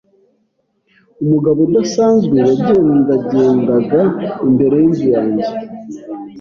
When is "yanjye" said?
5.15-5.49